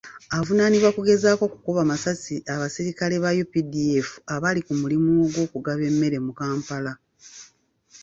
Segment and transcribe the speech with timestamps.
[0.37, 6.91] Avuunaanibwa kugezaako kukuba masasi abasirikale ba UPDF abaali ku mulimu gw'okugaba emmere mu Kampala.